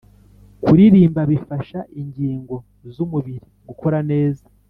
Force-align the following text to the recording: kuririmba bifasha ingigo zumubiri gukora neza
kuririmba 0.63 1.21
bifasha 1.31 1.79
ingigo 2.01 2.55
zumubiri 2.93 3.45
gukora 3.67 3.97
neza 4.11 4.45